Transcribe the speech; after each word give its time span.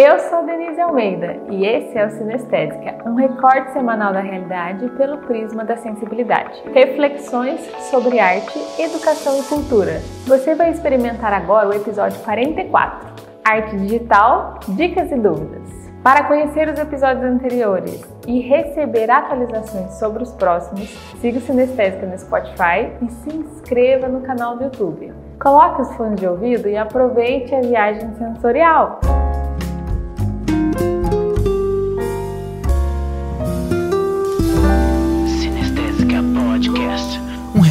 Eu 0.00 0.16
sou 0.30 0.46
Denise 0.46 0.80
Almeida 0.80 1.40
e 1.50 1.66
esse 1.66 1.98
é 1.98 2.06
o 2.06 2.10
Sinestésica, 2.10 2.98
um 3.04 3.16
recorte 3.16 3.72
semanal 3.72 4.12
da 4.12 4.20
realidade 4.20 4.88
pelo 4.90 5.18
prisma 5.18 5.64
da 5.64 5.76
sensibilidade. 5.76 6.62
Reflexões 6.72 7.60
sobre 7.90 8.20
arte, 8.20 8.56
educação 8.80 9.36
e 9.40 9.42
cultura. 9.42 10.00
Você 10.24 10.54
vai 10.54 10.70
experimentar 10.70 11.32
agora 11.32 11.70
o 11.70 11.74
episódio 11.74 12.16
44, 12.20 13.08
Arte 13.44 13.76
Digital, 13.76 14.60
Dicas 14.68 15.10
e 15.10 15.16
Dúvidas. 15.16 15.68
Para 16.04 16.28
conhecer 16.28 16.68
os 16.68 16.78
episódios 16.78 17.24
anteriores 17.24 18.00
e 18.24 18.38
receber 18.38 19.10
atualizações 19.10 19.94
sobre 19.94 20.22
os 20.22 20.30
próximos, 20.30 20.90
siga 21.20 21.38
o 21.38 21.40
Sinestésica 21.40 22.06
no 22.06 22.16
Spotify 22.16 22.92
e 23.02 23.10
se 23.10 23.36
inscreva 23.36 24.06
no 24.06 24.20
canal 24.20 24.56
do 24.58 24.62
YouTube. 24.62 25.12
Coloque 25.40 25.82
os 25.82 25.92
fones 25.96 26.20
de 26.20 26.28
ouvido 26.28 26.68
e 26.68 26.76
aproveite 26.76 27.52
a 27.52 27.60
viagem 27.60 28.14
sensorial! 28.14 29.00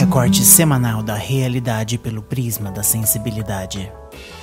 Recorte 0.08 0.46
semanal 0.46 1.04
da 1.04 1.16
realidade 1.16 1.98
pelo 1.98 2.22
prisma 2.22 2.72
da 2.72 2.82
sensibilidade. 2.82 3.92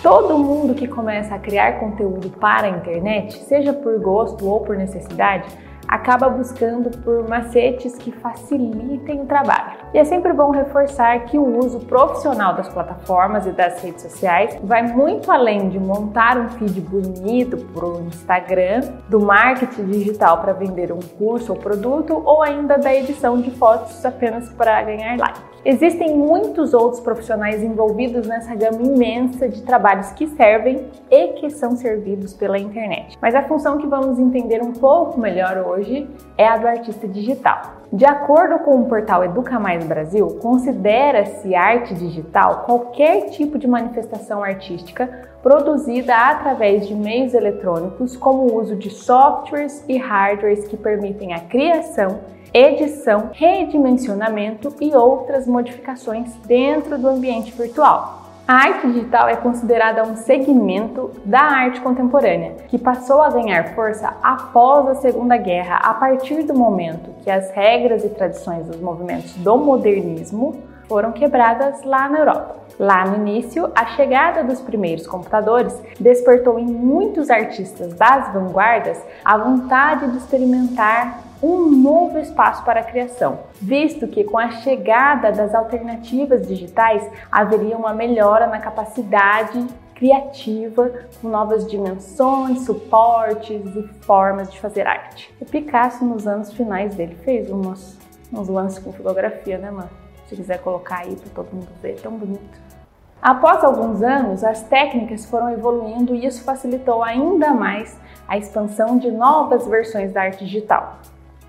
Todo 0.02 0.38
mundo 0.38 0.74
que 0.74 0.86
começa 0.86 1.34
a 1.34 1.38
criar 1.38 1.80
conteúdo 1.80 2.28
para 2.28 2.66
a 2.66 2.70
internet, 2.70 3.42
seja 3.44 3.72
por 3.72 3.98
gosto 3.98 4.46
ou 4.46 4.60
por 4.60 4.76
necessidade, 4.76 5.48
acaba 5.88 6.28
buscando 6.28 6.90
por 6.98 7.26
macetes 7.26 7.96
que 7.96 8.12
facilitem 8.12 9.22
o 9.22 9.24
trabalho. 9.24 9.78
E 9.94 9.98
é 9.98 10.04
sempre 10.04 10.34
bom 10.34 10.50
reforçar 10.50 11.24
que 11.24 11.38
o 11.38 11.58
uso 11.58 11.80
profissional 11.80 12.54
das 12.54 12.68
plataformas 12.68 13.46
e 13.46 13.50
das 13.50 13.82
redes 13.82 14.02
sociais 14.02 14.58
vai 14.64 14.82
muito 14.82 15.32
além 15.32 15.70
de 15.70 15.80
montar 15.80 16.36
um 16.36 16.50
feed 16.50 16.78
bonito 16.82 17.56
para 17.72 17.86
o 17.86 18.02
Instagram, 18.06 18.82
do 19.08 19.18
marketing 19.18 19.86
digital 19.86 20.42
para 20.42 20.52
vender 20.52 20.92
um 20.92 21.00
curso 21.00 21.52
ou 21.52 21.58
produto, 21.58 22.20
ou 22.22 22.42
ainda 22.42 22.76
da 22.76 22.94
edição 22.94 23.40
de 23.40 23.50
fotos 23.52 24.04
apenas 24.04 24.50
para 24.50 24.82
ganhar 24.82 25.16
like. 25.18 25.53
Existem 25.64 26.14
muitos 26.14 26.74
outros 26.74 27.00
profissionais 27.00 27.62
envolvidos 27.62 28.26
nessa 28.26 28.54
gama 28.54 28.82
imensa 28.82 29.48
de 29.48 29.62
trabalhos 29.62 30.10
que 30.10 30.26
servem 30.26 30.86
e 31.10 31.28
que 31.28 31.48
são 31.48 31.74
servidos 31.74 32.34
pela 32.34 32.58
internet. 32.58 33.16
Mas 33.18 33.34
a 33.34 33.44
função 33.44 33.78
que 33.78 33.86
vamos 33.86 34.18
entender 34.18 34.62
um 34.62 34.72
pouco 34.72 35.18
melhor 35.18 35.56
hoje 35.66 36.06
é 36.36 36.46
a 36.46 36.58
do 36.58 36.68
artista 36.68 37.08
digital. 37.08 37.76
De 37.90 38.04
acordo 38.04 38.58
com 38.58 38.82
o 38.82 38.84
portal 38.84 39.24
Educa 39.24 39.58
Mais 39.58 39.82
Brasil, 39.86 40.38
considera-se 40.42 41.54
arte 41.54 41.94
digital 41.94 42.64
qualquer 42.66 43.30
tipo 43.30 43.58
de 43.58 43.66
manifestação 43.66 44.44
artística 44.44 45.08
produzida 45.42 46.14
através 46.14 46.86
de 46.86 46.94
meios 46.94 47.32
eletrônicos, 47.32 48.16
como 48.16 48.50
o 48.50 48.60
uso 48.60 48.76
de 48.76 48.90
softwares 48.90 49.82
e 49.88 49.96
hardwares 49.96 50.66
que 50.66 50.76
permitem 50.76 51.32
a 51.32 51.40
criação 51.40 52.20
edição, 52.54 53.30
redimensionamento 53.32 54.72
e 54.80 54.94
outras 54.94 55.44
modificações 55.44 56.32
dentro 56.46 56.96
do 56.96 57.08
ambiente 57.08 57.50
virtual. 57.50 58.22
A 58.46 58.54
arte 58.54 58.86
digital 58.86 59.28
é 59.28 59.34
considerada 59.34 60.04
um 60.04 60.14
segmento 60.14 61.10
da 61.24 61.40
arte 61.40 61.80
contemporânea, 61.80 62.52
que 62.68 62.78
passou 62.78 63.22
a 63.22 63.30
ganhar 63.30 63.74
força 63.74 64.14
após 64.22 64.86
a 64.86 64.94
Segunda 64.96 65.36
Guerra, 65.36 65.78
a 65.78 65.94
partir 65.94 66.44
do 66.44 66.54
momento 66.54 67.10
que 67.24 67.30
as 67.30 67.50
regras 67.50 68.04
e 68.04 68.10
tradições 68.10 68.66
dos 68.66 68.80
movimentos 68.80 69.34
do 69.36 69.56
modernismo 69.56 70.62
foram 70.86 71.10
quebradas 71.10 71.82
lá 71.82 72.08
na 72.08 72.18
Europa. 72.18 72.56
Lá 72.78 73.06
no 73.06 73.16
início, 73.16 73.70
a 73.74 73.86
chegada 73.96 74.44
dos 74.44 74.60
primeiros 74.60 75.06
computadores 75.06 75.74
despertou 75.98 76.58
em 76.58 76.66
muitos 76.66 77.30
artistas 77.30 77.94
das 77.94 78.32
vanguardas 78.32 79.00
a 79.24 79.38
vontade 79.38 80.10
de 80.10 80.18
experimentar 80.18 81.20
um 81.44 81.70
novo 81.70 82.18
espaço 82.18 82.64
para 82.64 82.80
a 82.80 82.82
criação, 82.82 83.40
visto 83.60 84.08
que 84.08 84.24
com 84.24 84.38
a 84.38 84.50
chegada 84.50 85.30
das 85.30 85.54
alternativas 85.54 86.46
digitais 86.46 87.06
haveria 87.30 87.76
uma 87.76 87.92
melhora 87.92 88.46
na 88.46 88.58
capacidade 88.58 89.66
criativa, 89.94 90.90
com 91.20 91.28
novas 91.28 91.70
dimensões, 91.70 92.64
suportes 92.64 93.62
e 93.76 93.82
formas 94.06 94.50
de 94.50 94.58
fazer 94.58 94.86
arte. 94.86 95.32
O 95.38 95.44
Picasso, 95.44 96.02
nos 96.02 96.26
anos 96.26 96.50
finais 96.50 96.94
dele, 96.94 97.14
fez 97.16 97.50
umas, 97.50 97.98
uns 98.32 98.48
lances 98.48 98.78
com 98.78 98.90
fotografia, 98.90 99.58
né, 99.58 99.70
mano? 99.70 99.90
Se 100.26 100.34
quiser 100.34 100.58
colocar 100.62 101.00
aí 101.00 101.14
para 101.14 101.30
todo 101.34 101.54
mundo 101.54 101.68
ver, 101.82 102.00
tão 102.00 102.12
bonito. 102.12 102.58
Após 103.20 103.62
alguns 103.62 104.02
anos, 104.02 104.42
as 104.42 104.62
técnicas 104.62 105.26
foram 105.26 105.50
evoluindo 105.50 106.14
e 106.14 106.24
isso 106.24 106.42
facilitou 106.42 107.02
ainda 107.02 107.52
mais 107.52 107.98
a 108.26 108.38
expansão 108.38 108.96
de 108.96 109.10
novas 109.10 109.66
versões 109.66 110.12
da 110.12 110.22
arte 110.22 110.44
digital. 110.44 110.98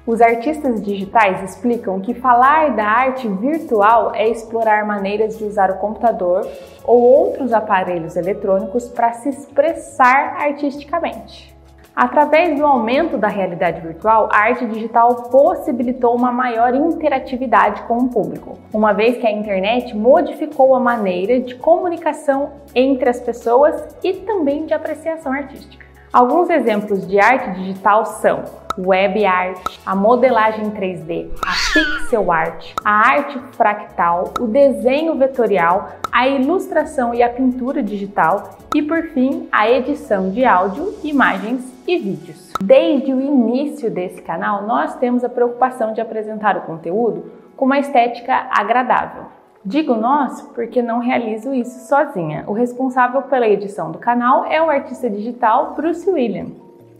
Os 0.08 0.22
artistas 0.22 0.84
digitais 0.84 1.42
explicam 1.42 2.00
que 2.00 2.14
falar 2.14 2.76
da 2.76 2.86
arte 2.86 3.28
virtual 3.28 4.12
é 4.14 4.30
explorar 4.30 4.86
maneiras 4.86 5.36
de 5.36 5.44
usar 5.44 5.72
o 5.72 5.80
computador 5.80 6.48
ou 6.84 7.02
outros 7.02 7.52
aparelhos 7.52 8.16
eletrônicos 8.16 8.88
para 8.88 9.14
se 9.14 9.30
expressar 9.30 10.36
artisticamente. 10.40 11.56
Através 11.96 12.56
do 12.56 12.64
aumento 12.64 13.18
da 13.18 13.30
realidade 13.30 13.82
virtual, 13.82 14.30
a 14.32 14.42
arte 14.42 14.68
digital 14.68 15.30
possibilitou 15.32 16.16
uma 16.16 16.32
maior 16.32 16.76
interatividade 16.76 17.82
com 17.84 17.98
o 17.98 18.10
público, 18.10 18.60
uma 18.72 18.94
vez 18.94 19.18
que 19.18 19.26
a 19.26 19.32
internet 19.32 19.96
modificou 19.96 20.76
a 20.76 20.80
maneira 20.80 21.40
de 21.40 21.56
comunicação 21.56 22.52
entre 22.76 23.10
as 23.10 23.20
pessoas 23.20 23.98
e 24.04 24.14
também 24.14 24.68
de 24.68 24.74
apreciação 24.74 25.32
artística. 25.32 25.85
Alguns 26.16 26.50
exemplos 26.50 27.06
de 27.06 27.20
arte 27.20 27.60
digital 27.60 28.06
são 28.06 28.46
web 28.78 29.26
art, 29.26 29.60
a 29.86 29.94
modelagem 29.94 30.72
3D, 30.72 31.28
a 31.46 31.74
pixel 31.74 32.32
art, 32.32 32.72
a 32.86 33.10
arte 33.10 33.38
fractal, 33.52 34.34
o 34.40 34.48
desenho 34.48 35.18
vetorial, 35.18 35.90
a 36.14 36.26
ilustração 36.26 37.14
e 37.14 37.22
a 37.22 37.28
pintura 37.28 37.84
digital 37.84 38.52
e, 38.74 38.82
por 38.82 39.10
fim, 39.10 39.50
a 39.52 39.70
edição 39.70 40.30
de 40.30 40.46
áudio, 40.46 40.94
imagens 41.04 41.70
e 41.86 41.98
vídeos. 41.98 42.54
Desde 42.64 43.14
o 43.14 43.20
início 43.20 43.92
desse 43.92 44.22
canal, 44.22 44.66
nós 44.66 44.96
temos 44.96 45.22
a 45.22 45.28
preocupação 45.28 45.92
de 45.92 46.00
apresentar 46.00 46.56
o 46.56 46.62
conteúdo 46.62 47.30
com 47.58 47.66
uma 47.66 47.80
estética 47.80 48.48
agradável. 48.52 49.26
Digo 49.66 49.96
nós 49.96 50.44
porque 50.54 50.80
não 50.80 51.00
realizo 51.00 51.52
isso 51.52 51.88
sozinha. 51.88 52.44
O 52.46 52.54
responsável 52.54 53.24
pela 53.24 53.48
edição 53.48 53.92
do 53.92 53.98
canal 53.98 54.46
é 54.46 54.62
o 54.62 54.70
artista 54.70 55.10
digital 55.10 55.74
Bruce 55.74 56.08
William. 56.08 56.46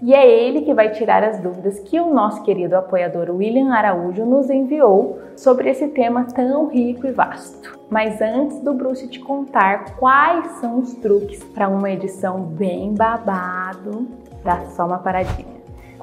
E 0.02 0.16
é 0.16 0.28
ele 0.28 0.62
que 0.62 0.74
vai 0.74 0.90
tirar 0.90 1.24
as 1.24 1.40
dúvidas 1.40 1.80
que 1.80 2.00
o 2.00 2.12
nosso 2.12 2.42
querido 2.42 2.76
apoiador 2.76 3.30
William 3.30 3.72
Araújo 3.72 4.26
nos 4.26 4.50
enviou 4.50 5.20
sobre 5.38 5.70
esse 5.70 5.90
tema 5.90 6.26
tão 6.26 6.68
rico 6.68 7.06
e 7.06 7.12
vasto. 7.12 7.80
Mas 7.88 8.20
antes 8.20 8.60
do 8.60 8.74
Bruce 8.74 9.08
te 9.08 9.20
contar 9.20 9.96
quais 9.98 10.48
são 10.60 10.80
os 10.80 10.96
truques 10.96 11.44
para 11.44 11.70
uma 11.70 11.92
edição 11.92 12.42
bem 12.42 12.96
babado, 12.96 14.08
dá 14.44 14.66
só 14.72 14.88
uma 14.88 14.98
paradinha. 14.98 15.55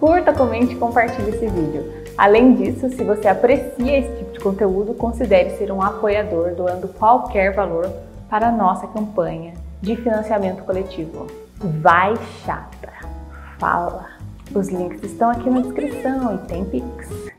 Curta, 0.02 0.32
comente 0.32 0.72
e 0.72 0.76
compartilhe 0.76 1.30
esse 1.30 1.46
vídeo. 1.46 1.84
Além 2.18 2.54
disso, 2.54 2.90
se 2.90 3.04
você 3.04 3.28
aprecia 3.28 4.00
esse 4.00 4.12
tipo 4.16 4.32
de 4.32 4.40
conteúdo, 4.40 4.94
considere 4.94 5.50
ser 5.50 5.70
um 5.70 5.80
apoiador 5.80 6.56
doando 6.56 6.88
qualquer 6.88 7.54
valor 7.54 7.88
para 8.28 8.48
a 8.48 8.50
nossa 8.50 8.88
campanha 8.88 9.54
de 9.80 9.94
financiamento 9.94 10.64
coletivo. 10.64 11.28
Vai 11.80 12.16
chata! 12.44 12.90
fala. 13.60 14.08
Os 14.52 14.70
links 14.70 15.04
estão 15.04 15.30
aqui 15.30 15.48
na 15.48 15.60
descrição 15.60 16.34
e 16.34 16.38
tem 16.48 16.64
Pix. 16.64 17.30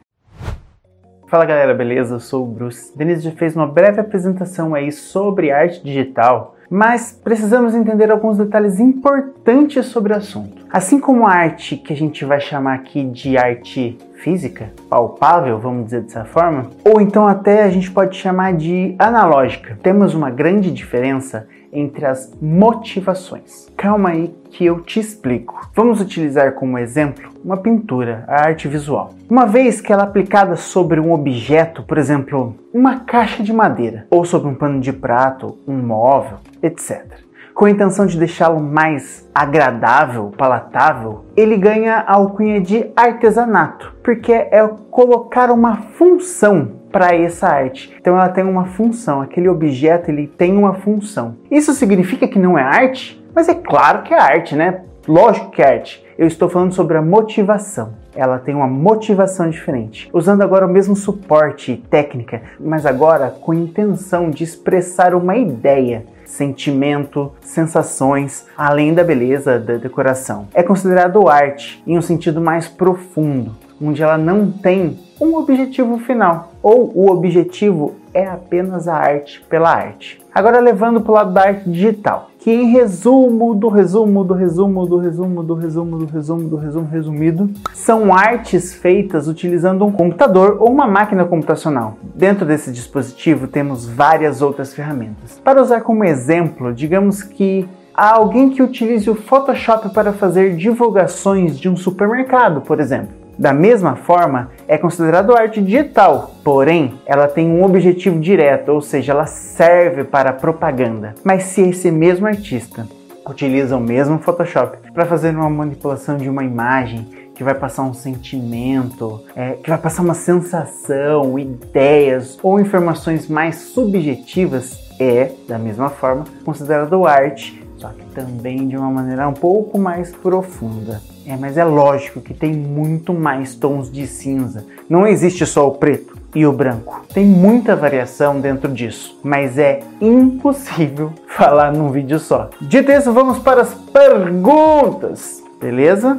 Fala 1.28 1.44
galera, 1.44 1.74
beleza? 1.74 2.16
Eu 2.16 2.20
sou 2.22 2.46
o 2.46 2.48
Bruce. 2.48 2.98
Denise 2.98 3.24
já 3.24 3.32
fez 3.32 3.58
uma 3.58 3.68
breve 3.68 4.00
apresentação 4.00 4.74
aí 4.74 4.90
sobre 4.90 5.52
arte 5.52 5.84
digital, 5.84 6.56
mas 6.74 7.12
precisamos 7.24 7.76
entender 7.76 8.10
alguns 8.10 8.40
detalhes 8.40 8.80
importantes 8.80 9.86
sobre 9.86 10.12
o 10.12 10.16
assunto. 10.16 10.66
Assim 10.72 11.00
como 11.00 11.28
a 11.28 11.32
arte 11.32 11.78
que 11.78 11.94
a 11.94 11.96
gente 11.96 12.26
vai 12.26 12.42
chamar 12.42 12.74
aqui 12.74 13.04
de 13.04 13.38
arte 13.38 13.96
física, 14.24 14.72
palpável, 14.90 15.60
vamos 15.60 15.86
dizer 15.86 16.02
dessa 16.04 16.24
forma, 16.24 16.70
ou 16.86 17.02
então 17.02 17.28
até 17.28 17.64
a 17.64 17.70
gente 17.70 17.92
pode 17.92 18.16
chamar 18.16 18.54
de 18.54 18.96
analógica. 18.98 19.78
Temos 19.84 20.16
uma 20.16 20.32
grande 20.32 20.72
diferença 20.72 21.46
entre 21.74 22.06
as 22.06 22.32
motivações. 22.42 23.68
Calma 23.76 24.10
aí 24.10 24.34
que 24.50 24.64
eu 24.64 24.80
te 24.80 25.00
explico. 25.00 25.70
Vamos 25.76 26.00
utilizar 26.00 26.54
como 26.54 26.78
exemplo 26.78 27.34
uma 27.44 27.58
pintura, 27.58 28.24
a 28.28 28.46
arte 28.46 28.68
visual. 28.68 29.14
Uma 29.30 29.46
vez 29.46 29.82
que 29.82 29.92
ela 29.92 30.04
é 30.04 30.06
aplicada 30.06 30.56
sobre 30.56 31.00
um 31.00 31.12
objeto, 31.12 31.84
por 31.84 31.98
exemplo, 31.98 32.56
uma 32.74 33.02
caixa 33.02 33.44
de 33.44 33.52
madeira, 33.52 34.06
ou 34.10 34.24
sobre 34.24 34.48
um 34.48 34.56
pano 34.56 34.80
de 34.80 34.94
prato, 34.94 35.58
um 35.68 35.78
móvel, 35.78 36.38
etc 36.62 37.23
com 37.54 37.66
a 37.66 37.70
intenção 37.70 38.06
de 38.06 38.18
deixá-lo 38.18 38.60
mais 38.60 39.30
agradável, 39.34 40.32
palatável, 40.38 41.26
ele 41.36 41.58
ganha 41.58 41.98
a 41.98 42.14
alcunha 42.14 42.60
de 42.60 42.92
artesanato, 42.96 43.94
porque 44.04 44.32
é 44.32 44.68
colocar 44.90 45.52
uma 45.52 45.78
função 45.78 46.84
para 46.92 47.16
essa 47.16 47.48
arte. 47.48 47.94
Então 48.00 48.16
ela 48.16 48.30
tem 48.30 48.44
uma 48.44 48.66
função, 48.66 49.22
aquele 49.22 49.50
objeto 49.50 50.10
ele 50.10 50.28
tem 50.28 50.58
uma 50.58 50.74
função. 50.76 51.36
Isso 51.50 51.74
significa 51.74 52.28
que 52.28 52.40
não 52.40 52.58
é 52.58 52.64
arte? 52.64 53.24
Mas 53.34 53.50
é 53.50 53.56
claro 53.56 54.04
que 54.04 54.14
é 54.14 54.20
arte, 54.20 54.56
né? 54.56 54.82
Lógico 55.08 55.50
que 55.50 55.62
é 55.62 55.74
arte. 55.74 56.06
Eu 56.18 56.28
estou 56.28 56.48
falando 56.48 56.74
sobre 56.74 56.98
a 56.98 57.02
motivação. 57.02 57.94
Ela 58.16 58.38
tem 58.38 58.54
uma 58.54 58.68
motivação 58.68 59.50
diferente, 59.50 60.08
usando 60.14 60.44
agora 60.44 60.68
o 60.68 60.70
mesmo 60.70 60.96
suporte 60.96 61.72
e 61.72 61.78
técnica, 61.78 62.44
mas 62.60 62.86
agora 62.86 63.32
com 63.32 63.54
intenção 63.54 64.30
de 64.30 64.44
expressar 64.44 65.16
uma 65.16 65.36
ideia, 65.36 66.06
sentimento, 66.34 67.32
sensações, 67.42 68.46
além 68.58 68.94
da 68.94 69.04
beleza 69.04 69.60
da 69.60 69.76
decoração. 69.76 70.48
É 70.54 70.64
considerado 70.64 71.28
arte 71.30 71.82
em 71.86 71.96
um 71.96 72.02
sentido 72.02 72.42
mais 72.42 72.68
profundo, 72.68 73.56
onde 73.84 74.02
ela 74.02 74.18
não 74.18 74.50
tem 74.52 74.98
um 75.20 75.36
objetivo 75.36 75.98
final, 76.00 76.52
ou 76.62 76.92
o 76.96 77.10
objetivo 77.10 77.96
é 78.14 78.26
apenas 78.28 78.88
a 78.88 78.96
arte 78.96 79.42
pela 79.50 79.70
arte. 79.70 80.22
Agora 80.34 80.60
levando 80.60 81.02
para 81.02 81.12
o 81.12 81.16
lado 81.16 81.34
da 81.34 81.42
arte 81.42 81.70
digital, 81.70 82.30
que 82.40 82.52
em 82.52 82.72
resumo 82.72 83.56
do 83.56 83.70
resumo 83.70 84.24
do 84.24 84.34
resumo 84.34 84.86
do 84.86 84.98
resumo 84.98 85.44
do 85.44 85.54
resumo 85.54 85.98
do 85.98 86.06
resumo 86.06 86.50
do 86.50 86.56
resumo 86.56 86.88
resumido, 86.88 87.50
são 87.74 88.14
artes 88.14 88.74
feitas 88.74 89.28
utilizando 89.28 89.86
um 89.86 89.92
computador 89.92 90.58
ou 90.60 90.70
uma 90.70 90.88
máquina 90.88 91.26
computacional. 91.26 91.98
Dentro 92.16 92.46
desse 92.46 92.72
dispositivo 92.72 93.48
temos 93.48 93.88
várias 93.88 94.42
outras 94.42 94.74
ferramentas. 94.74 95.40
Para 95.44 95.62
usar 95.62 95.82
como 95.82 96.04
exemplo, 96.04 96.74
digamos 96.74 97.24
que 97.24 97.68
há 97.94 98.16
alguém 98.16 98.50
que 98.50 98.62
utilize 98.62 99.10
o 99.10 99.16
Photoshop 99.16 99.94
para 99.94 100.12
fazer 100.12 100.56
divulgações 100.56 101.58
de 101.58 101.70
um 101.70 101.78
supermercado, 101.78 102.62
por 102.62 102.80
exemplo. 102.80 103.23
Da 103.38 103.54
mesma 103.54 103.96
forma, 103.96 104.52
é 104.68 104.78
considerado 104.78 105.36
arte 105.36 105.62
digital, 105.62 106.36
porém, 106.44 107.00
ela 107.06 107.28
tem 107.28 107.48
um 107.48 107.64
objetivo 107.64 108.20
direto, 108.20 108.70
ou 108.70 108.82
seja, 108.82 109.12
ela 109.12 109.26
serve 109.26 110.04
para 110.04 110.32
propaganda. 110.32 111.16
Mas 111.24 111.44
se 111.44 111.62
esse 111.62 111.90
mesmo 111.92 112.28
artista 112.28 112.88
utiliza 113.28 113.76
o 113.76 113.80
mesmo 113.80 114.20
Photoshop 114.20 114.78
para 114.94 115.06
fazer 115.06 115.36
uma 115.36 115.50
manipulação 115.50 116.18
de 116.18 116.30
uma 116.30 116.44
imagem 116.44 117.08
que 117.34 117.44
vai 117.44 117.56
passar 117.56 117.84
um 117.84 117.94
sentimento, 117.94 119.24
é, 119.36 119.54
que 119.54 119.70
vai 119.70 119.80
passar 119.80 120.04
uma 120.04 120.14
sensação, 120.14 121.40
ideias 121.40 122.38
ou 122.44 122.60
informações 122.60 123.28
mais 123.28 123.56
subjetivas, 123.56 124.78
é, 125.00 125.32
da 125.48 125.58
mesma 125.58 125.90
forma, 125.90 126.26
considerado 126.46 127.08
arte 127.08 127.63
só 127.84 127.90
que 127.90 128.06
também 128.16 128.66
de 128.66 128.78
uma 128.78 128.90
maneira 128.90 129.28
um 129.28 129.34
pouco 129.34 129.78
mais 129.78 130.10
profunda. 130.14 131.02
É, 131.26 131.36
mas 131.36 131.58
é 131.58 131.66
lógico 131.66 132.22
que 132.22 132.34
tem 132.34 132.54
muito 132.54 133.14
mais 133.14 133.56
tons 133.56 133.92
de 133.92 134.08
cinza. 134.08 134.66
Não 134.90 135.06
existe 135.06 135.46
só 135.46 135.68
o 135.68 135.72
preto 135.72 136.18
e 136.34 136.46
o 136.46 136.54
branco. 136.54 137.06
Tem 137.14 137.26
muita 137.26 137.76
variação 137.76 138.40
dentro 138.40 138.72
disso, 138.72 139.20
mas 139.22 139.58
é 139.58 139.82
impossível 140.00 141.12
falar 141.28 141.74
num 141.74 141.92
vídeo 141.92 142.20
só. 142.20 142.50
Dito 142.62 142.90
isso, 142.90 143.12
vamos 143.12 143.40
para 143.40 143.64
as 143.64 143.74
perguntas, 143.74 145.44
beleza? 145.60 146.18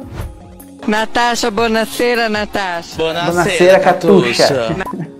Natasha, 0.87 1.49
buonasera, 1.49 2.29
Natasha. 2.29 2.95
Buonasera, 2.95 3.79
Catuxa. 3.79 4.75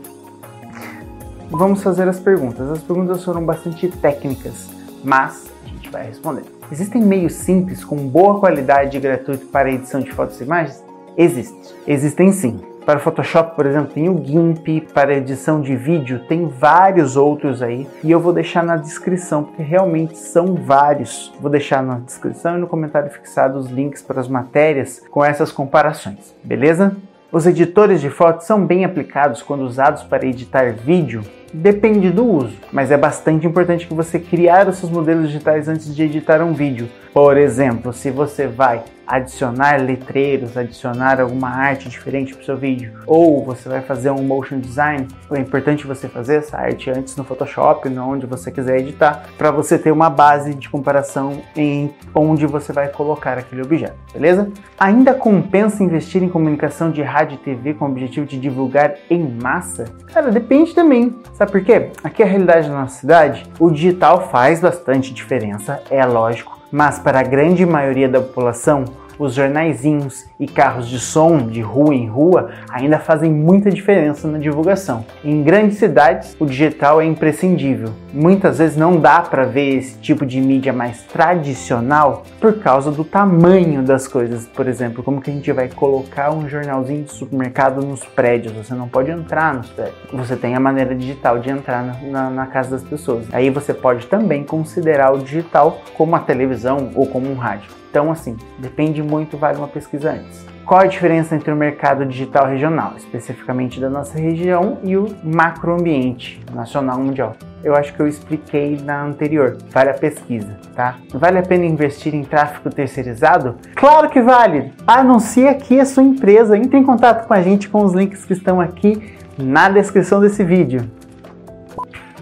Vamos 1.49 1.81
fazer 1.81 2.07
as 2.07 2.19
perguntas. 2.19 2.69
As 2.69 2.83
perguntas 2.83 3.23
foram 3.23 3.43
bastante 3.43 3.87
técnicas, 3.87 4.67
mas 5.03 5.54
vai 5.95 6.07
responder. 6.07 6.43
Existem 6.71 7.01
meios 7.01 7.33
simples 7.33 7.83
com 7.83 7.95
boa 7.95 8.39
qualidade 8.39 8.97
e 8.97 8.99
gratuito 8.99 9.45
para 9.47 9.71
edição 9.71 10.01
de 10.01 10.11
fotos 10.11 10.39
e 10.41 10.43
imagens? 10.43 10.83
Existe. 11.17 11.73
Existem 11.87 12.31
sim. 12.31 12.59
Para 12.85 12.99
o 12.99 13.01
Photoshop, 13.01 13.55
por 13.55 13.65
exemplo, 13.65 13.93
tem 13.93 14.09
o 14.09 14.23
GIMP, 14.23 14.81
para 14.93 15.15
edição 15.15 15.59
de 15.59 15.75
vídeo 15.75 16.19
tem 16.27 16.47
vários 16.47 17.17
outros 17.17 17.63
aí 17.63 17.87
e 18.03 18.11
eu 18.11 18.19
vou 18.19 18.31
deixar 18.31 18.63
na 18.63 18.75
descrição, 18.75 19.43
porque 19.43 19.63
realmente 19.63 20.17
são 20.17 20.53
vários. 20.53 21.33
Vou 21.39 21.49
deixar 21.49 21.81
na 21.81 21.95
descrição 21.97 22.57
e 22.57 22.59
no 22.59 22.67
comentário 22.67 23.09
fixado 23.09 23.57
os 23.57 23.71
links 23.71 24.03
para 24.03 24.19
as 24.19 24.27
matérias 24.27 25.01
com 25.09 25.25
essas 25.25 25.51
comparações, 25.51 26.35
beleza? 26.43 26.95
Os 27.31 27.47
editores 27.47 28.01
de 28.01 28.09
fotos 28.11 28.45
são 28.45 28.63
bem 28.63 28.85
aplicados 28.85 29.41
quando 29.41 29.61
usados 29.61 30.03
para 30.03 30.27
editar 30.27 30.71
vídeo 30.73 31.23
Depende 31.57 32.11
do 32.11 32.25
uso, 32.25 32.57
mas 32.69 32.91
é 32.91 32.97
bastante 32.97 33.47
importante 33.47 33.87
que 33.87 33.93
você 33.93 34.19
criar 34.19 34.67
os 34.67 34.75
seus 34.75 34.91
modelos 34.91 35.27
digitais 35.27 35.69
antes 35.69 35.95
de 35.95 36.03
editar 36.03 36.43
um 36.43 36.53
vídeo. 36.53 36.89
Por 37.13 37.37
exemplo, 37.37 37.93
se 37.93 38.11
você 38.11 38.45
vai 38.45 38.83
adicionar 39.07 39.81
letreiros, 39.81 40.57
adicionar 40.57 41.19
alguma 41.19 41.49
arte 41.49 41.89
diferente 41.89 42.33
para 42.33 42.41
o 42.41 42.45
seu 42.45 42.57
vídeo, 42.57 42.93
ou 43.05 43.43
você 43.43 43.69
vai 43.69 43.81
fazer 43.81 44.11
um 44.11 44.23
motion 44.23 44.59
design, 44.59 45.07
é 45.31 45.39
importante 45.39 45.87
você 45.87 46.07
fazer 46.07 46.37
essa 46.37 46.57
arte 46.57 46.89
antes 46.89 47.15
no 47.15 47.23
Photoshop, 47.23 47.87
onde 47.97 48.25
você 48.25 48.51
quiser 48.51 48.79
editar, 48.79 49.25
para 49.37 49.51
você 49.51 49.77
ter 49.77 49.91
uma 49.91 50.09
base 50.09 50.53
de 50.53 50.69
comparação 50.69 51.41
em 51.55 51.93
onde 52.13 52.45
você 52.45 52.73
vai 52.73 52.87
colocar 52.87 53.37
aquele 53.37 53.61
objeto, 53.61 53.95
beleza? 54.13 54.49
Ainda 54.79 55.13
compensa 55.13 55.83
investir 55.83 56.23
em 56.23 56.29
comunicação 56.29 56.91
de 56.91 57.01
rádio 57.01 57.35
e 57.35 57.37
TV 57.37 57.73
com 57.73 57.85
o 57.85 57.89
objetivo 57.89 58.25
de 58.25 58.39
divulgar 58.39 58.95
em 59.09 59.37
massa? 59.41 59.85
Cara, 60.13 60.31
depende 60.31 60.73
também. 60.73 61.15
Sabe 61.33 61.51
por 61.51 61.63
quê? 61.63 61.89
Aqui 62.03 62.23
é 62.23 62.25
a 62.25 62.29
realidade 62.29 62.69
da 62.69 62.75
nossa 62.75 62.99
cidade, 62.99 63.45
o 63.59 63.69
digital 63.69 64.29
faz 64.29 64.59
bastante 64.59 65.13
diferença, 65.13 65.81
é 65.89 66.05
lógico, 66.05 66.59
mas 66.75 66.99
para 66.99 67.21
a 67.21 67.23
grande 67.23 67.65
maioria 67.65 68.09
da 68.09 68.19
população, 68.19 68.83
os 69.17 69.33
jornaizinhos 69.33 70.25
e 70.39 70.47
carros 70.47 70.87
de 70.87 70.99
som 70.99 71.37
de 71.37 71.61
rua 71.61 71.93
em 71.93 72.07
rua 72.07 72.49
ainda 72.69 72.99
fazem 72.99 73.31
muita 73.31 73.69
diferença 73.69 74.27
na 74.27 74.37
divulgação. 74.37 75.05
Em 75.23 75.41
grandes 75.43 75.77
cidades, 75.77 76.35
o 76.39 76.45
digital 76.45 77.01
é 77.01 77.05
imprescindível. 77.05 77.89
Muitas 78.13 78.57
vezes 78.57 78.77
não 78.77 78.99
dá 78.99 79.21
para 79.21 79.45
ver 79.45 79.77
esse 79.77 79.97
tipo 79.99 80.25
de 80.25 80.39
mídia 80.41 80.73
mais 80.73 81.03
tradicional 81.03 82.23
por 82.39 82.59
causa 82.59 82.91
do 82.91 83.03
tamanho 83.03 83.83
das 83.83 84.07
coisas. 84.07 84.45
Por 84.47 84.67
exemplo, 84.67 85.03
como 85.03 85.21
que 85.21 85.29
a 85.29 85.33
gente 85.33 85.51
vai 85.51 85.69
colocar 85.69 86.31
um 86.31 86.47
jornalzinho 86.47 87.03
de 87.03 87.11
supermercado 87.11 87.81
nos 87.85 88.03
prédios? 88.03 88.53
Você 88.53 88.73
não 88.73 88.87
pode 88.87 89.11
entrar 89.11 89.53
nos 89.53 89.69
prédios. 89.69 89.97
Você 90.11 90.35
tem 90.35 90.55
a 90.55 90.59
maneira 90.59 90.95
digital 90.95 91.39
de 91.39 91.49
entrar 91.49 91.83
na, 91.83 91.93
na, 92.09 92.29
na 92.29 92.45
casa 92.47 92.71
das 92.71 92.83
pessoas. 92.83 93.25
Aí 93.31 93.49
você 93.49 93.73
pode 93.73 94.07
também 94.07 94.43
considerar 94.43 95.13
o 95.13 95.19
digital 95.19 95.81
como 95.97 96.15
a 96.15 96.19
televisão 96.19 96.91
ou 96.95 97.07
como 97.07 97.29
um 97.31 97.35
rádio. 97.35 97.69
Então, 97.95 98.11
assim, 98.11 98.35
depende 98.59 99.01
muito, 99.01 99.37
vale 99.37 99.57
uma 99.57 99.69
pesquisa 99.69 100.11
antes. 100.11 100.34
Qual 100.65 100.81
a 100.81 100.87
diferença 100.87 101.35
entre 101.35 101.51
o 101.51 101.55
mercado 101.55 102.03
digital 102.07 102.47
regional, 102.47 102.93
especificamente 102.97 103.79
da 103.79 103.87
nossa 103.87 104.17
região, 104.17 104.79
e 104.83 104.97
o 104.97 105.15
macroambiente 105.23 106.41
nacional 106.51 106.97
mundial? 106.97 107.35
Eu 107.63 107.75
acho 107.75 107.93
que 107.93 107.99
eu 107.99 108.07
expliquei 108.07 108.75
na 108.83 109.03
anterior. 109.03 109.57
Vale 109.69 109.91
a 109.91 109.93
pesquisa, 109.93 110.57
tá? 110.75 110.95
Vale 111.13 111.37
a 111.37 111.43
pena 111.43 111.65
investir 111.65 112.15
em 112.15 112.23
tráfego 112.23 112.71
terceirizado? 112.73 113.57
Claro 113.75 114.09
que 114.09 114.19
vale! 114.19 114.73
Anuncie 114.87 115.47
aqui 115.47 115.79
a 115.79 115.85
sua 115.85 116.01
empresa, 116.01 116.57
entre 116.57 116.79
em 116.79 116.83
contato 116.83 117.27
com 117.27 117.33
a 117.35 117.43
gente 117.43 117.69
com 117.69 117.83
os 117.83 117.93
links 117.93 118.25
que 118.25 118.33
estão 118.33 118.59
aqui 118.59 119.15
na 119.37 119.69
descrição 119.69 120.19
desse 120.19 120.43
vídeo. 120.43 120.89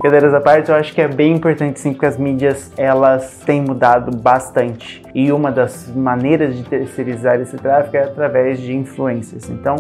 Brincadeiras 0.04 0.34
à 0.34 0.42
parte, 0.42 0.70
eu 0.70 0.76
acho 0.76 0.94
que 0.94 1.00
é 1.00 1.08
bem 1.08 1.34
importante 1.34 1.80
sim, 1.80 1.94
porque 1.94 2.06
as 2.06 2.18
mídias 2.18 2.74
elas 2.76 3.40
têm 3.46 3.62
mudado 3.62 4.14
bastante. 4.18 5.02
E 5.16 5.32
uma 5.32 5.50
das 5.50 5.88
maneiras 5.96 6.58
de 6.58 6.64
terceirizar 6.64 7.40
esse 7.40 7.56
tráfego 7.56 7.96
é 7.96 8.04
através 8.04 8.60
de 8.60 8.76
influências. 8.76 9.50
Então, 9.50 9.78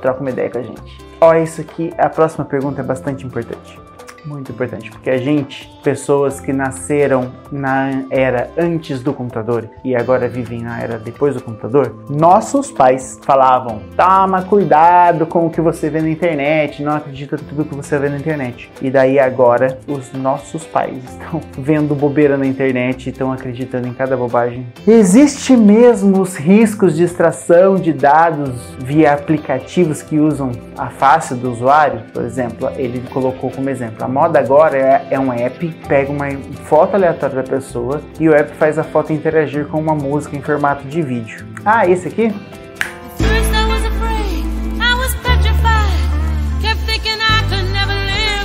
troca 0.00 0.22
uma 0.22 0.30
ideia 0.30 0.48
com 0.48 0.58
a 0.58 0.62
gente. 0.62 1.06
Ó, 1.20 1.34
isso 1.34 1.60
aqui, 1.60 1.92
a 1.98 2.08
próxima 2.08 2.46
pergunta 2.46 2.80
é 2.80 2.84
bastante 2.84 3.26
importante 3.26 3.81
muito 4.24 4.52
importante, 4.52 4.90
porque 4.90 5.10
a 5.10 5.18
gente, 5.18 5.68
pessoas 5.82 6.40
que 6.40 6.52
nasceram 6.52 7.32
na 7.50 8.04
era 8.10 8.50
antes 8.56 9.02
do 9.02 9.12
computador 9.12 9.68
e 9.84 9.96
agora 9.96 10.28
vivem 10.28 10.62
na 10.62 10.80
era 10.80 10.98
depois 10.98 11.34
do 11.34 11.42
computador, 11.42 12.04
nossos 12.08 12.70
pais 12.70 13.18
falavam: 13.22 13.82
toma 13.96 14.42
cuidado 14.42 15.26
com 15.26 15.46
o 15.46 15.50
que 15.50 15.60
você 15.60 15.90
vê 15.90 16.00
na 16.00 16.08
internet, 16.08 16.82
não 16.82 16.92
acredita 16.92 17.36
tudo 17.36 17.64
que 17.64 17.74
você 17.74 17.98
vê 17.98 18.08
na 18.08 18.16
internet. 18.16 18.70
E 18.80 18.90
daí 18.90 19.18
agora 19.18 19.78
os 19.86 20.12
nossos 20.12 20.64
pais 20.64 21.02
estão 21.04 21.40
vendo 21.58 21.94
bobeira 21.94 22.36
na 22.36 22.46
internet 22.46 23.06
e 23.06 23.10
estão 23.10 23.32
acreditando 23.32 23.88
em 23.88 23.92
cada 23.92 24.16
bobagem. 24.16 24.66
Existe 24.86 25.56
mesmo 25.56 26.20
os 26.20 26.36
riscos 26.36 26.96
de 26.96 27.04
extração 27.04 27.76
de 27.76 27.92
dados 27.92 28.74
via 28.78 29.12
aplicativos 29.12 30.02
que 30.02 30.18
usam 30.18 30.52
a 30.76 30.88
face 30.88 31.34
do 31.34 31.50
usuário? 31.50 32.02
Por 32.12 32.24
exemplo, 32.24 32.70
ele 32.76 33.02
colocou 33.10 33.50
como 33.50 33.68
exemplo 33.68 34.04
moda 34.12 34.38
agora 34.38 34.76
é, 34.76 35.06
é 35.10 35.18
um 35.18 35.32
app, 35.32 35.66
pega 35.88 36.12
uma 36.12 36.28
foto 36.66 36.94
aleatória 36.94 37.36
da 37.36 37.42
pessoa 37.42 38.02
e 38.20 38.28
o 38.28 38.34
app 38.34 38.54
faz 38.56 38.78
a 38.78 38.84
foto 38.84 39.12
interagir 39.12 39.66
com 39.66 39.80
uma 39.80 39.94
música 39.94 40.36
em 40.36 40.42
formato 40.42 40.86
de 40.86 41.00
vídeo. 41.00 41.46
Ah, 41.64 41.88
esse 41.88 42.08
aqui? 42.08 42.32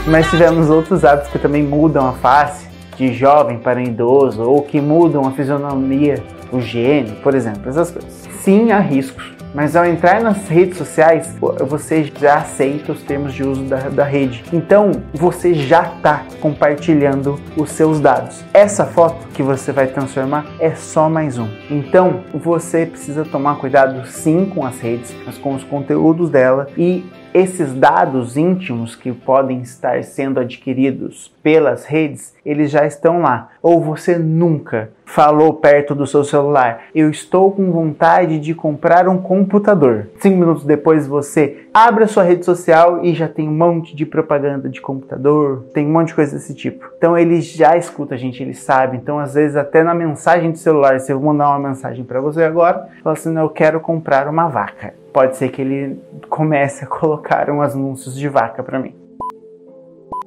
Mas 0.10 0.30
tivemos 0.30 0.70
outros 0.70 1.04
apps 1.04 1.28
que 1.28 1.38
também 1.38 1.62
mudam 1.62 2.08
a 2.08 2.14
face 2.14 2.66
de 2.96 3.14
jovem 3.14 3.60
para 3.60 3.82
idoso 3.82 4.42
ou 4.42 4.62
que 4.62 4.80
mudam 4.80 5.28
a 5.28 5.32
fisionomia, 5.32 6.24
o 6.52 6.62
gene, 6.62 7.12
por 7.24 7.36
exemplo, 7.36 7.70
essas 7.70 7.92
coisas. 7.92 8.12
Sim, 8.42 8.72
há 8.72 8.80
riscos 8.80 9.38
mas 9.58 9.76
ao 9.76 9.86
entrar 9.86 10.22
nas 10.22 10.48
redes 10.48 10.78
sociais, 10.78 11.36
você 11.68 12.12
já 12.20 12.36
aceita 12.36 12.92
os 12.92 13.02
termos 13.02 13.34
de 13.34 13.44
uso 13.44 13.64
da, 13.64 13.90
da 13.90 14.04
rede. 14.04 14.44
Então 14.54 14.92
você 15.12 15.54
já 15.54 15.82
está 15.82 16.24
compartilhando 16.40 17.40
os 17.56 17.72
seus 17.72 18.00
dados. 18.00 18.44
Essa 18.54 18.86
foto 18.86 19.28
que 19.30 19.42
você 19.42 19.72
vai 19.72 19.88
transformar 19.88 20.46
é 20.60 20.76
só 20.76 21.10
mais 21.10 21.40
um. 21.40 21.48
Então 21.72 22.22
você 22.34 22.86
precisa 22.86 23.26
tomar 23.26 23.56
cuidado 23.56 24.06
sim 24.06 24.46
com 24.46 24.64
as 24.64 24.80
redes, 24.80 25.16
mas 25.26 25.40
com 25.40 25.56
os 25.56 25.64
conteúdos 25.64 26.30
dela 26.30 26.68
e 26.78 27.04
esses 27.34 27.74
dados 27.74 28.38
íntimos 28.38 28.96
que 28.96 29.12
podem 29.12 29.62
estar 29.62 30.04
sendo 30.04 30.40
adquiridos 30.40 31.34
pelas 31.44 31.86
redes, 31.86 32.36
eles 32.46 32.72
já 32.72 32.86
estão 32.86 33.22
lá. 33.22 33.50
Ou 33.62 33.82
você 33.82 34.18
nunca 34.18 34.90
falou 35.06 35.54
perto 35.54 35.96
do 35.96 36.06
seu 36.06 36.24
celular: 36.24 36.84
Eu 36.94 37.10
estou 37.10 37.52
com 37.52 37.72
vontade 37.72 38.40
de 38.40 38.54
comprar 38.54 39.08
um 39.08 39.18
computador. 39.18 40.08
Cinco 40.20 40.38
minutos 40.38 40.66
depois 40.66 41.08
você 41.08 41.68
abre 41.74 42.04
a 42.04 42.08
sua 42.08 42.24
rede 42.24 42.46
social 42.46 43.04
e 43.04 43.14
já 43.14 43.28
tem 43.28 43.48
um 43.48 43.56
monte 43.56 43.96
de 43.96 44.06
propaganda 44.06 44.70
de 44.70 44.82
computador, 44.82 45.66
tem 45.74 45.86
um 45.86 45.92
monte 45.92 46.10
de 46.10 46.16
coisa 46.16 46.36
desse 46.36 46.54
tipo. 46.54 46.90
Então 46.98 47.18
ele 47.18 47.42
já 47.42 47.78
escuta 47.78 48.16
a 48.16 48.18
gente, 48.18 48.42
ele 48.42 48.54
sabe. 48.54 48.98
Então 48.98 49.20
às 49.20 49.34
vezes 49.34 49.56
até 49.56 49.84
na 49.84 49.94
mensagem 49.94 50.52
do 50.52 50.58
celular, 50.58 51.00
se 51.00 51.12
eu 51.12 51.20
mandar 51.20 51.50
uma 51.50 51.70
mensagem 51.70 52.04
para 52.04 52.20
você 52.20 52.44
agora, 52.44 52.88
fala 53.04 53.14
assim: 53.14 53.38
Eu 53.38 53.50
quero 53.50 53.80
comprar 53.80 54.28
uma 54.28 54.48
vaca 54.48 54.94
pode 55.18 55.36
ser 55.36 55.50
que 55.50 55.60
ele 55.60 56.00
comece 56.30 56.84
a 56.84 56.88
colocar 56.88 57.50
uns 57.50 57.74
anúncios 57.74 58.16
de 58.16 58.30
vaca 58.30 58.62
para 58.62 58.78
mim. 58.78 58.94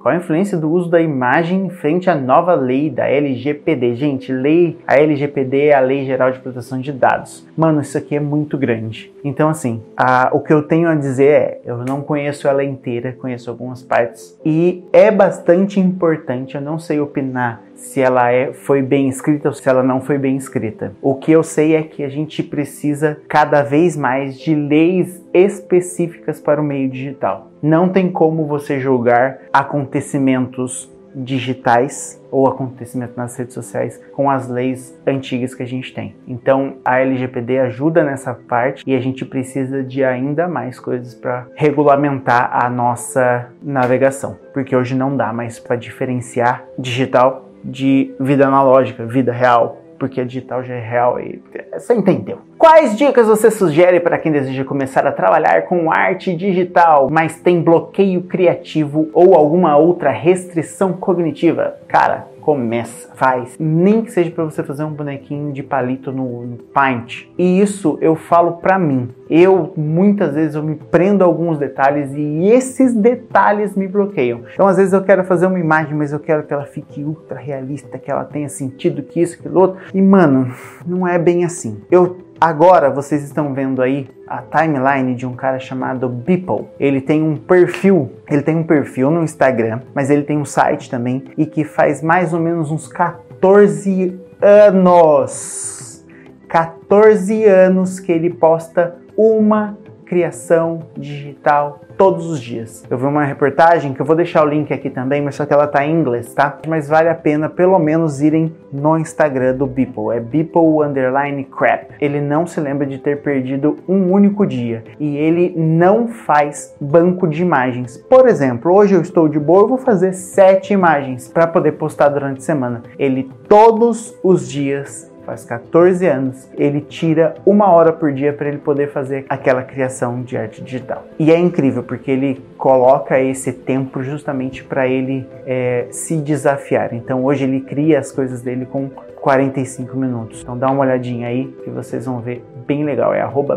Qual 0.00 0.12
a 0.12 0.16
influência 0.16 0.58
do 0.58 0.68
uso 0.68 0.90
da 0.90 1.00
imagem 1.00 1.70
frente 1.70 2.10
à 2.10 2.16
nova 2.16 2.54
lei 2.54 2.90
da 2.90 3.06
LGPD? 3.06 3.94
Gente, 3.94 4.32
lei, 4.32 4.78
a 4.88 4.96
LGPD 4.96 5.66
é 5.66 5.74
a 5.76 5.80
Lei 5.80 6.04
Geral 6.06 6.32
de 6.32 6.40
Proteção 6.40 6.80
de 6.80 6.90
Dados. 6.90 7.46
Mano, 7.56 7.82
isso 7.82 7.98
aqui 7.98 8.16
é 8.16 8.20
muito 8.20 8.58
grande. 8.58 9.12
Então, 9.22 9.48
assim, 9.48 9.80
a, 9.96 10.30
o 10.32 10.40
que 10.40 10.52
eu 10.52 10.62
tenho 10.62 10.88
a 10.88 10.94
dizer 10.96 11.30
é, 11.30 11.60
eu 11.64 11.84
não 11.84 12.00
conheço 12.00 12.48
ela 12.48 12.64
inteira, 12.64 13.12
conheço 13.12 13.48
algumas 13.48 13.82
partes 13.82 14.36
e 14.44 14.82
é 14.92 15.10
bastante 15.10 15.78
importante. 15.78 16.56
Eu 16.56 16.62
não 16.62 16.80
sei 16.80 16.98
opinar 16.98 17.62
se 17.80 18.00
ela 18.00 18.30
é, 18.30 18.52
foi 18.52 18.82
bem 18.82 19.08
escrita 19.08 19.48
ou 19.48 19.54
se 19.54 19.68
ela 19.68 19.82
não 19.82 20.00
foi 20.00 20.18
bem 20.18 20.36
escrita. 20.36 20.92
O 21.00 21.14
que 21.14 21.32
eu 21.32 21.42
sei 21.42 21.74
é 21.74 21.82
que 21.82 22.04
a 22.04 22.08
gente 22.08 22.42
precisa 22.42 23.18
cada 23.26 23.62
vez 23.62 23.96
mais 23.96 24.38
de 24.38 24.54
leis 24.54 25.20
específicas 25.32 26.40
para 26.40 26.60
o 26.60 26.64
meio 26.64 26.88
digital. 26.88 27.50
Não 27.62 27.88
tem 27.88 28.10
como 28.10 28.46
você 28.46 28.78
julgar 28.78 29.38
acontecimentos 29.52 30.90
digitais 31.14 32.22
ou 32.30 32.46
acontecimentos 32.46 33.16
nas 33.16 33.36
redes 33.36 33.54
sociais 33.54 34.00
com 34.12 34.30
as 34.30 34.48
leis 34.48 34.96
antigas 35.04 35.54
que 35.54 35.62
a 35.62 35.66
gente 35.66 35.92
tem. 35.92 36.14
Então 36.26 36.76
a 36.84 37.00
LGPD 37.00 37.58
ajuda 37.58 38.04
nessa 38.04 38.32
parte 38.32 38.84
e 38.86 38.94
a 38.94 39.00
gente 39.00 39.24
precisa 39.24 39.82
de 39.82 40.04
ainda 40.04 40.46
mais 40.46 40.78
coisas 40.78 41.14
para 41.14 41.48
regulamentar 41.56 42.50
a 42.64 42.70
nossa 42.70 43.48
navegação, 43.60 44.36
porque 44.54 44.76
hoje 44.76 44.94
não 44.94 45.16
dá 45.16 45.32
mais 45.32 45.58
para 45.58 45.74
diferenciar 45.74 46.64
digital 46.78 47.49
de 47.64 48.14
vida 48.18 48.46
analógica, 48.46 49.06
vida 49.06 49.32
real, 49.32 49.78
porque 49.98 50.20
a 50.20 50.24
digital 50.24 50.64
já 50.64 50.74
é 50.74 50.80
real 50.80 51.20
e 51.20 51.42
você 51.72 51.92
entendeu. 51.92 52.38
Quais 52.56 52.96
dicas 52.96 53.26
você 53.26 53.50
sugere 53.50 54.00
para 54.00 54.18
quem 54.18 54.32
deseja 54.32 54.64
começar 54.64 55.06
a 55.06 55.12
trabalhar 55.12 55.66
com 55.66 55.92
arte 55.92 56.34
digital, 56.34 57.08
mas 57.10 57.38
tem 57.40 57.60
bloqueio 57.62 58.22
criativo 58.22 59.10
ou 59.12 59.34
alguma 59.34 59.76
outra 59.76 60.10
restrição 60.10 60.94
cognitiva? 60.94 61.76
Cara, 61.86 62.26
começa, 62.40 63.08
faz. 63.14 63.56
Nem 63.58 64.02
que 64.02 64.10
seja 64.10 64.30
para 64.30 64.44
você 64.44 64.62
fazer 64.62 64.84
um 64.84 64.92
bonequinho 64.92 65.52
de 65.52 65.62
palito 65.62 66.10
no, 66.10 66.46
no 66.46 66.56
Paint. 66.56 67.26
E 67.38 67.60
isso 67.60 67.98
eu 68.00 68.16
falo 68.16 68.52
para 68.54 68.78
mim. 68.78 69.10
Eu 69.28 69.72
muitas 69.76 70.34
vezes 70.34 70.54
eu 70.54 70.62
me 70.62 70.74
prendo 70.74 71.22
a 71.22 71.26
alguns 71.26 71.58
detalhes 71.58 72.12
e 72.14 72.46
esses 72.46 72.94
detalhes 72.94 73.76
me 73.76 73.86
bloqueiam. 73.86 74.42
Então 74.52 74.66
às 74.66 74.76
vezes 74.76 74.92
eu 74.92 75.02
quero 75.02 75.24
fazer 75.24 75.46
uma 75.46 75.58
imagem, 75.58 75.94
mas 75.94 76.12
eu 76.12 76.18
quero 76.18 76.42
que 76.42 76.52
ela 76.52 76.64
fique 76.64 77.04
ultra 77.04 77.38
realista, 77.38 77.98
que 77.98 78.10
ela 78.10 78.24
tenha 78.24 78.48
sentido, 78.48 79.02
que 79.02 79.20
isso, 79.20 79.40
que 79.40 79.48
outro. 79.48 79.80
E 79.94 80.02
mano, 80.02 80.52
não 80.86 81.06
é 81.06 81.18
bem 81.18 81.44
assim. 81.44 81.80
Eu 81.90 82.29
Agora 82.40 82.88
vocês 82.88 83.22
estão 83.22 83.52
vendo 83.52 83.82
aí 83.82 84.08
a 84.26 84.40
timeline 84.40 85.14
de 85.14 85.26
um 85.26 85.34
cara 85.34 85.58
chamado 85.58 86.08
Beeple. 86.08 86.68
Ele 86.80 86.98
tem 86.98 87.22
um 87.22 87.36
perfil, 87.36 88.12
ele 88.30 88.40
tem 88.40 88.56
um 88.56 88.62
perfil 88.62 89.10
no 89.10 89.22
Instagram, 89.22 89.80
mas 89.94 90.08
ele 90.08 90.22
tem 90.22 90.38
um 90.38 90.44
site 90.46 90.88
também 90.88 91.22
e 91.36 91.44
que 91.44 91.64
faz 91.64 92.02
mais 92.02 92.32
ou 92.32 92.40
menos 92.40 92.70
uns 92.70 92.88
14 92.88 94.18
anos. 94.40 96.02
14 96.48 97.44
anos 97.44 98.00
que 98.00 98.10
ele 98.10 98.30
posta 98.30 98.96
uma 99.14 99.76
criação 100.10 100.80
digital 100.96 101.82
todos 101.96 102.28
os 102.28 102.40
dias. 102.40 102.84
Eu 102.90 102.98
vi 102.98 103.04
uma 103.04 103.24
reportagem 103.24 103.94
que 103.94 104.00
eu 104.00 104.06
vou 104.06 104.16
deixar 104.16 104.44
o 104.44 104.48
link 104.48 104.72
aqui 104.72 104.90
também, 104.90 105.22
mas 105.22 105.36
só 105.36 105.46
que 105.46 105.52
ela 105.52 105.68
tá 105.68 105.86
em 105.86 105.94
inglês, 105.94 106.34
tá? 106.34 106.58
Mas 106.66 106.88
vale 106.88 107.08
a 107.08 107.14
pena 107.14 107.48
pelo 107.48 107.78
menos 107.78 108.20
irem 108.20 108.52
no 108.72 108.98
Instagram 108.98 109.54
do 109.54 109.68
Beeple. 109.68 110.16
É 110.16 110.18
Beeple 110.18 110.82
underline 110.84 111.44
crap. 111.44 111.92
Ele 112.00 112.20
não 112.20 112.44
se 112.44 112.60
lembra 112.60 112.86
de 112.86 112.98
ter 112.98 113.22
perdido 113.22 113.76
um 113.88 114.10
único 114.12 114.44
dia 114.44 114.82
e 114.98 115.16
ele 115.16 115.54
não 115.56 116.08
faz 116.08 116.74
banco 116.80 117.28
de 117.28 117.42
imagens. 117.42 117.96
Por 117.96 118.26
exemplo, 118.26 118.74
hoje 118.74 118.94
eu 118.94 119.02
estou 119.02 119.28
de 119.28 119.38
boa, 119.38 119.62
eu 119.62 119.68
vou 119.68 119.78
fazer 119.78 120.12
sete 120.12 120.72
imagens 120.72 121.28
para 121.28 121.46
poder 121.46 121.72
postar 121.72 122.08
durante 122.08 122.38
a 122.38 122.42
semana. 122.42 122.82
Ele 122.98 123.30
todos 123.48 124.12
os 124.24 124.48
dias 124.48 125.09
faz 125.30 125.44
14 125.44 126.06
anos, 126.06 126.48
ele 126.58 126.80
tira 126.80 127.34
uma 127.46 127.70
hora 127.70 127.92
por 127.92 128.12
dia 128.12 128.32
para 128.32 128.48
ele 128.48 128.58
poder 128.58 128.90
fazer 128.90 129.26
aquela 129.28 129.62
criação 129.62 130.22
de 130.22 130.36
arte 130.36 130.60
digital. 130.60 131.04
E 131.18 131.30
é 131.30 131.38
incrível 131.38 131.84
porque 131.84 132.10
ele 132.10 132.42
coloca 132.58 133.20
esse 133.20 133.52
tempo 133.52 134.02
justamente 134.02 134.64
para 134.64 134.88
ele 134.88 135.24
é, 135.46 135.86
se 135.92 136.16
desafiar. 136.16 136.92
Então 136.92 137.24
hoje 137.24 137.44
ele 137.44 137.60
cria 137.60 138.00
as 138.00 138.10
coisas 138.10 138.42
dele 138.42 138.66
com 138.66 138.90
45 139.20 139.96
minutos. 139.96 140.42
Então 140.42 140.58
dá 140.58 140.68
uma 140.68 140.80
olhadinha 140.80 141.28
aí 141.28 141.46
que 141.62 141.70
vocês 141.70 142.06
vão 142.06 142.18
ver 142.20 142.44
bem 142.66 142.84
legal. 142.84 143.14
É 143.14 143.20
arroba. 143.20 143.54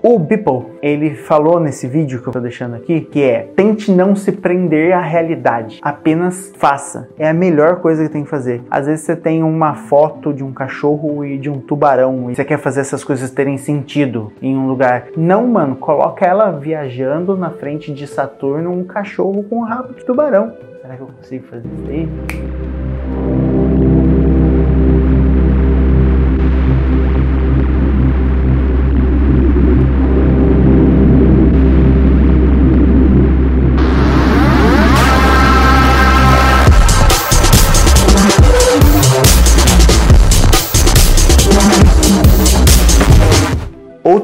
O 0.00 0.16
Beeple, 0.16 0.64
ele 0.80 1.14
falou 1.14 1.58
nesse 1.58 1.88
vídeo 1.88 2.22
que 2.22 2.28
eu 2.28 2.32
tô 2.32 2.38
deixando 2.38 2.76
aqui, 2.76 3.00
que 3.00 3.20
é 3.20 3.48
tente 3.56 3.90
não 3.90 4.14
se 4.14 4.30
prender 4.30 4.92
à 4.92 5.00
realidade, 5.00 5.80
apenas 5.82 6.52
faça. 6.56 7.08
É 7.18 7.28
a 7.28 7.34
melhor 7.34 7.80
coisa 7.80 8.04
que 8.04 8.08
tem 8.08 8.22
que 8.22 8.30
fazer. 8.30 8.62
Às 8.70 8.86
vezes 8.86 9.04
você 9.04 9.16
tem 9.16 9.42
uma 9.42 9.74
foto 9.74 10.32
de 10.32 10.44
um 10.44 10.52
cachorro 10.52 11.24
e 11.24 11.36
de 11.36 11.50
um 11.50 11.58
tubarão 11.58 12.30
e 12.30 12.36
você 12.36 12.44
quer 12.44 12.58
fazer 12.58 12.80
essas 12.80 13.02
coisas 13.02 13.32
terem 13.32 13.58
sentido 13.58 14.32
em 14.40 14.56
um 14.56 14.68
lugar. 14.68 15.08
Não, 15.16 15.48
mano, 15.48 15.74
coloca 15.74 16.24
ela 16.24 16.52
viajando 16.52 17.36
na 17.36 17.50
frente 17.50 17.92
de 17.92 18.06
Saturno 18.06 18.70
um 18.70 18.84
cachorro 18.84 19.42
com 19.42 19.56
um 19.56 19.64
rabo 19.64 19.94
de 19.94 20.04
tubarão. 20.04 20.52
Será 20.80 20.94
que 20.94 21.02
eu 21.02 21.08
consigo 21.08 21.46
fazer 21.48 21.66
isso 21.66 21.90
aí? 21.90 22.97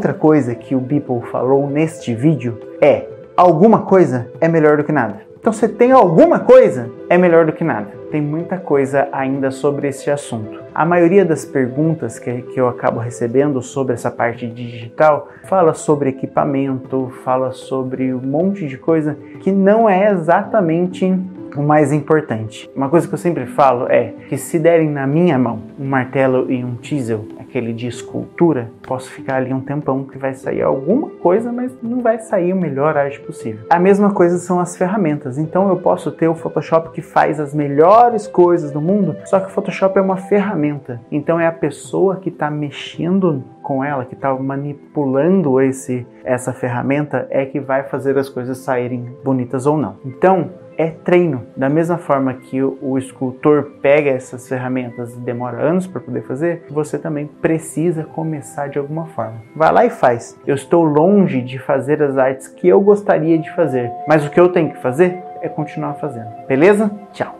Outra 0.05 0.21
coisa 0.21 0.55
que 0.55 0.75
o 0.75 0.81
Beeple 0.81 1.23
falou 1.33 1.67
neste 1.67 2.15
vídeo 2.15 2.61
é: 2.79 3.09
alguma 3.35 3.87
coisa 3.87 4.31
é 4.39 4.47
melhor 4.47 4.77
do 4.77 4.85
que 4.85 4.93
nada. 4.93 5.23
Então, 5.41 5.51
se 5.51 5.67
tem 5.67 5.93
alguma 5.93 6.41
coisa, 6.41 6.91
é 7.09 7.17
melhor 7.17 7.47
do 7.47 7.55
que 7.55 7.65
nada. 7.65 7.89
Tem 8.11 8.21
muita 8.21 8.59
coisa 8.59 9.09
ainda 9.11 9.51
sobre 9.51 9.89
esse 9.89 10.11
assunto. 10.11 10.61
A 10.75 10.85
maioria 10.85 11.25
das 11.25 11.47
perguntas 11.47 12.19
que, 12.19 12.43
que 12.43 12.61
eu 12.61 12.69
acabo 12.69 13.01
recebendo 13.01 13.63
sobre 13.63 13.95
essa 13.95 14.11
parte 14.11 14.47
digital 14.47 15.31
fala 15.45 15.73
sobre 15.73 16.11
equipamento, 16.11 17.11
fala 17.25 17.53
sobre 17.53 18.13
um 18.13 18.21
monte 18.21 18.67
de 18.67 18.77
coisa 18.77 19.17
que 19.41 19.51
não 19.51 19.89
é 19.89 20.11
exatamente 20.11 21.19
o 21.57 21.63
mais 21.63 21.93
importante. 21.93 22.71
Uma 22.75 22.89
coisa 22.89 23.07
que 23.07 23.15
eu 23.15 23.19
sempre 23.19 23.47
falo 23.47 23.87
é 23.89 24.13
que 24.29 24.37
se 24.37 24.59
derem 24.59 24.91
na 24.91 25.07
minha 25.07 25.39
mão 25.39 25.63
um 25.79 25.85
martelo 25.85 26.51
e 26.51 26.65
um 26.65 26.77
chisel, 26.83 27.27
aquele 27.39 27.73
de 27.73 27.87
escultura, 27.87 28.71
posso 28.83 29.11
ficar 29.11 29.37
ali 29.37 29.53
um 29.53 29.61
tempão 29.61 30.05
que 30.05 30.19
vai 30.19 30.35
sair 30.35 30.63
alguma 30.63 31.09
coisa, 31.11 31.53
mas 31.53 31.73
não 31.83 32.03
vai 32.03 32.19
sair 32.19 32.53
o 32.53 32.57
melhor 32.57 32.97
arte 32.97 33.21
possível. 33.21 33.67
A 33.71 33.79
mesma 33.79 34.13
coisa 34.13 34.39
são 34.39 34.59
as 34.59 34.77
ferramentas. 34.77 35.39
Então 35.39 35.69
eu 35.69 35.77
posso 35.77 36.11
ter 36.11 36.29
o 36.29 36.35
Photoshop 36.35 36.91
que 36.91 37.01
faz 37.01 37.39
as 37.39 37.55
melhores 37.55 38.27
coisas 38.27 38.73
do 38.73 38.81
mundo, 38.81 39.17
só 39.25 39.39
que 39.39 39.47
o 39.47 39.51
Photoshop 39.51 39.99
é 39.99 40.03
uma 40.03 40.17
ferramenta. 40.17 41.01
Então 41.11 41.39
é 41.39 41.47
a 41.47 41.53
pessoa 41.53 42.17
que 42.17 42.29
está 42.29 42.51
mexendo 42.51 43.45
com 43.63 43.83
ela, 43.83 44.05
que 44.05 44.15
está 44.15 44.35
manipulando 44.35 45.61
esse 45.61 46.07
essa 46.25 46.53
ferramenta 46.53 47.27
é 47.31 47.45
que 47.45 47.61
vai 47.61 47.83
fazer 47.85 48.17
as 48.19 48.29
coisas 48.29 48.59
saírem 48.59 49.15
bonitas 49.23 49.67
ou 49.67 49.77
não. 49.77 49.97
Então 50.05 50.51
é 50.77 50.91
treino. 50.91 51.47
Da 51.57 51.69
mesma 51.69 51.99
forma 51.99 52.35
que 52.35 52.63
o, 52.63 52.99
escultor 52.99 53.73
pega 53.83 54.11
essas 54.11 54.49
ferramentas 54.49 55.15
e 55.15 55.19
demora 55.19 55.61
anos 55.61 55.87
para 55.87 56.01
poder 56.01 56.23
fazer, 56.23 56.65
você 56.71 56.99
também 56.99 57.27
precisa 57.27 58.05
começar 58.05 58.69
de 58.69 58.79
alguma 58.79 59.07
forma. 59.07 59.43
Vai 59.55 59.73
lá 59.73 59.85
e 59.85 59.91
faz. 59.91 60.39
Eu 60.47 60.55
estou 60.55 60.85
longe 60.85 61.41
de 61.41 61.59
fazer 61.59 62.03
as 62.03 62.17
artes 62.17 62.49
que 62.49 62.69
eu 62.69 62.81
gostaria 62.81 63.39
de 63.39 63.51
fazer, 63.53 63.91
mas 64.09 64.27
o 64.27 64.31
que 64.31 64.41
eu 64.41 64.49
tenho 64.51 64.71
que 64.71 64.79
fazer 64.79 65.19
é 65.41 65.49
continuar 65.49 65.95
fazendo. 65.95 66.29
Beleza? 66.47 66.91
Tchau. 67.13 67.35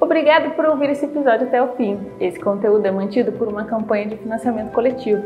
Obrigado 0.00 0.54
por 0.54 0.66
ouvir 0.66 0.90
esse 0.90 1.06
episódio 1.06 1.46
até 1.46 1.62
o 1.62 1.68
fim. 1.76 1.98
Esse 2.20 2.38
conteúdo 2.38 2.84
é 2.86 2.90
mantido 2.90 3.32
por 3.32 3.48
uma 3.48 3.64
campanha 3.64 4.06
de 4.06 4.16
financiamento 4.16 4.70
coletivo. 4.72 5.22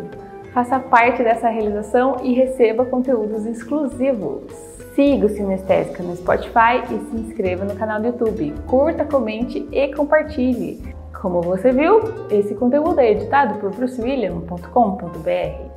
Faça 0.55 0.79
parte 0.79 1.23
dessa 1.23 1.49
realização 1.49 2.17
e 2.23 2.33
receba 2.33 2.85
conteúdos 2.85 3.45
exclusivos. 3.45 4.78
Siga 4.99 5.27
o 5.27 5.29
Sinestésica 5.29 6.03
no 6.03 6.17
Spotify 6.17 6.83
e 6.87 6.99
se 7.09 7.17
inscreva 7.17 7.65
no 7.65 7.77
canal 7.77 8.01
do 8.01 8.09
YouTube. 8.09 8.53
Curta, 8.67 9.05
comente 9.05 9.65
e 9.71 9.95
compartilhe. 9.95 10.93
Como 11.23 11.41
você 11.41 11.71
viu, 11.71 12.01
esse 12.29 12.53
conteúdo 12.57 12.99
é 12.99 13.13
editado 13.13 13.61
por 13.61 13.71
brucewilliam.com.br, 13.71 15.71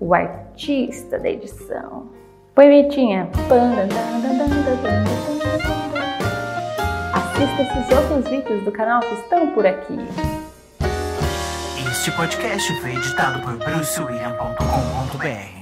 o 0.00 0.14
artista 0.14 1.18
da 1.18 1.28
edição. 1.28 2.06
Põe 2.54 2.70
vinhetinha. 2.70 3.28
Assista 7.12 7.60
esses 7.60 7.90
outros 7.94 8.26
vídeos 8.26 8.64
do 8.64 8.72
canal 8.72 9.00
que 9.00 9.14
estão 9.16 9.50
por 9.50 9.66
aqui. 9.66 9.98
Este 11.90 12.10
podcast 12.12 12.72
foi 12.80 12.92
editado 12.92 13.42
por 13.42 13.54
brucewilliam.com.br. 13.58 15.61